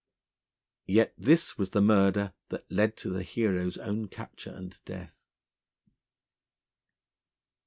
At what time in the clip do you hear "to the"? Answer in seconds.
2.97-3.21